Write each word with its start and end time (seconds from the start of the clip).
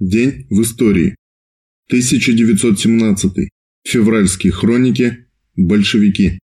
День 0.00 0.46
в 0.48 0.62
истории. 0.62 1.14
1917. 1.88 3.50
Февральские 3.86 4.50
хроники. 4.50 5.26
Большевики. 5.56 6.38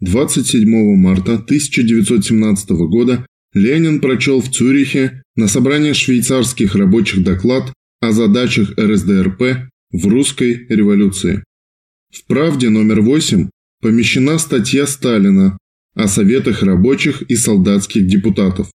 27 0.00 0.96
марта 0.96 1.36
1917 1.36 2.70
года 2.70 3.26
Ленин 3.54 4.02
прочел 4.02 4.42
в 4.42 4.50
Цюрихе 4.50 5.22
на 5.34 5.48
собрании 5.48 5.94
швейцарских 5.94 6.74
рабочих 6.74 7.24
доклад 7.24 7.72
о 8.00 8.12
задачах 8.12 8.76
РСДРП 8.78 9.70
в 9.92 10.06
русской 10.06 10.66
революции. 10.68 11.42
В 12.12 12.26
«Правде» 12.26 12.68
номер 12.68 13.00
8 13.00 13.48
помещена 13.80 14.36
статья 14.36 14.86
Сталина 14.86 15.56
о 15.94 16.06
советах 16.06 16.62
рабочих 16.62 17.22
и 17.22 17.36
солдатских 17.36 18.06
депутатов 18.06 18.70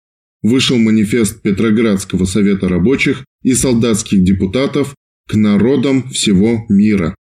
вышел 0.43 0.79
манифест 0.79 1.43
Петроградского 1.43 2.25
совета 2.25 2.69
рабочих 2.69 3.25
и 3.43 3.55
солдатских 3.55 4.25
депутатов 4.25 4.95
к 5.29 5.35
народам 5.35 6.09
всего 6.11 6.65
мира. 6.69 7.15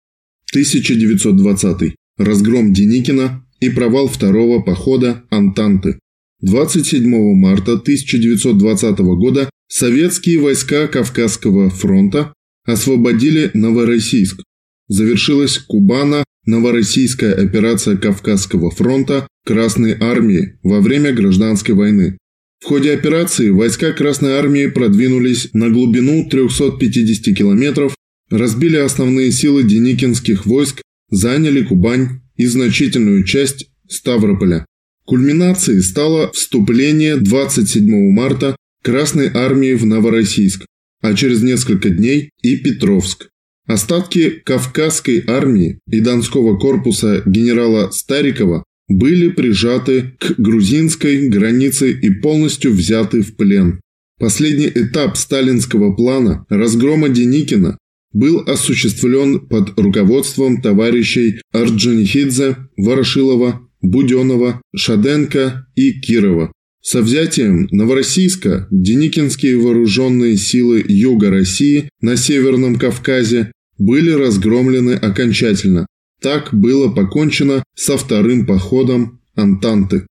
1920. 0.51 1.95
Разгром 2.17 2.73
Деникина 2.73 3.45
и 3.59 3.69
провал 3.69 4.07
второго 4.07 4.61
похода 4.61 5.23
Антанты. 5.29 5.99
27 6.41 7.33
марта 7.35 7.73
1920 7.73 8.99
года 8.99 9.49
советские 9.67 10.39
войска 10.39 10.87
Кавказского 10.87 11.69
фронта 11.69 12.33
освободили 12.65 13.49
Новороссийск. 13.53 14.41
Завершилась 14.87 15.57
Кубана-Новороссийская 15.67 17.33
операция 17.33 17.97
Кавказского 17.97 18.71
фронта 18.71 19.27
Красной 19.45 19.97
Армии 19.99 20.59
во 20.63 20.79
время 20.79 21.11
Гражданской 21.11 21.73
войны. 21.75 22.17
В 22.59 22.65
ходе 22.65 22.93
операции 22.93 23.49
войска 23.49 23.93
Красной 23.93 24.33
Армии 24.33 24.67
продвинулись 24.67 25.49
на 25.53 25.69
глубину 25.69 26.27
350 26.27 27.35
километров, 27.35 27.95
разбили 28.29 28.77
основные 28.77 29.31
силы 29.31 29.63
деникинских 29.63 30.45
войск, 30.45 30.81
заняли 31.09 31.63
Кубань 31.63 32.21
и 32.35 32.45
значительную 32.45 33.23
часть 33.23 33.69
Ставрополя. 33.87 34.65
Кульминацией 35.05 35.81
стало 35.81 36.31
вступление 36.33 37.17
27 37.17 38.11
марта 38.11 38.55
Красной 38.83 39.29
Армии 39.33 39.73
в 39.73 39.85
Новороссийск, 39.85 40.65
а 41.01 41.13
через 41.13 41.41
несколько 41.41 41.89
дней 41.89 42.31
и 42.41 42.57
Петровск. 42.57 43.29
Остатки 43.67 44.41
Кавказской 44.45 45.23
армии 45.27 45.79
и 45.89 45.99
Донского 45.99 46.57
корпуса 46.57 47.21
генерала 47.25 47.91
Старикова 47.91 48.63
были 48.87 49.29
прижаты 49.29 50.13
к 50.19 50.35
грузинской 50.37 51.27
границе 51.27 51.91
и 51.91 52.09
полностью 52.09 52.71
взяты 52.71 53.21
в 53.21 53.35
плен. 53.35 53.81
Последний 54.19 54.67
этап 54.67 55.17
сталинского 55.17 55.93
плана 55.93 56.45
разгрома 56.49 57.09
Деникина 57.09 57.77
был 58.13 58.39
осуществлен 58.39 59.41
под 59.47 59.77
руководством 59.77 60.61
товарищей 60.61 61.41
Орджоникидзе, 61.51 62.57
Ворошилова, 62.77 63.61
Буденова, 63.81 64.61
Шаденко 64.75 65.67
и 65.75 65.99
Кирова. 65.99 66.51
Со 66.81 67.01
взятием 67.01 67.67
Новороссийска 67.71 68.67
Деникинские 68.71 69.57
вооруженные 69.57 70.37
силы 70.37 70.83
Юга 70.87 71.29
России 71.29 71.89
на 72.01 72.15
Северном 72.15 72.77
Кавказе 72.77 73.51
были 73.77 74.11
разгромлены 74.11 74.93
окончательно, 74.93 75.85
так 76.21 76.53
было 76.53 76.89
покончено 76.89 77.63
со 77.75 77.97
вторым 77.97 78.45
походом 78.45 79.21
Антанты. 79.35 80.07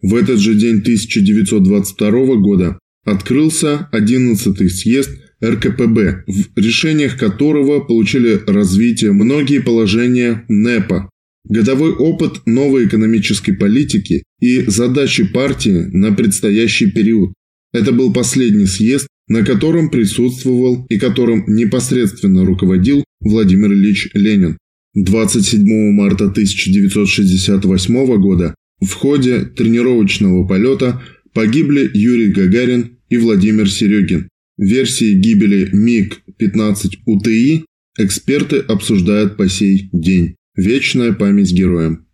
В 0.00 0.14
этот 0.14 0.38
же 0.38 0.54
день 0.54 0.78
1922 0.78 2.36
года 2.36 2.78
открылся 3.04 3.88
11-й 3.92 4.70
съезд 4.70 5.10
РКПБ, 5.42 6.24
в 6.26 6.56
решениях 6.56 7.18
которого 7.18 7.80
получили 7.80 8.40
развитие 8.46 9.12
многие 9.12 9.60
положения 9.60 10.44
НЭПа. 10.48 11.10
Годовой 11.48 11.90
опыт 11.90 12.46
новой 12.46 12.86
экономической 12.86 13.52
политики 13.52 14.22
и 14.40 14.62
задачи 14.62 15.24
партии 15.24 15.88
на 15.92 16.12
предстоящий 16.12 16.90
период. 16.90 17.32
Это 17.72 17.90
был 17.90 18.12
последний 18.12 18.66
съезд, 18.66 19.08
на 19.26 19.44
котором 19.44 19.90
присутствовал 19.90 20.86
и 20.88 20.98
которым 20.98 21.44
непосредственно 21.48 22.44
руководил 22.44 23.04
Владимир 23.20 23.72
Ильич 23.72 24.10
Ленин. 24.14 24.58
27 24.94 25.92
марта 25.92 26.24
1968 26.24 28.20
года 28.20 28.54
в 28.80 28.92
ходе 28.92 29.44
тренировочного 29.44 30.46
полета 30.46 31.02
погибли 31.32 31.90
Юрий 31.94 32.30
Гагарин 32.30 32.98
и 33.08 33.16
Владимир 33.16 33.70
Серегин. 33.70 34.28
Версии 34.58 35.14
гибели 35.14 35.70
МиГ-15 35.72 36.98
УТИ 37.06 37.64
эксперты 37.98 38.58
обсуждают 38.58 39.36
по 39.36 39.48
сей 39.48 39.88
день. 39.92 40.34
Вечная 40.56 41.12
память 41.12 41.52
героям. 41.52 42.06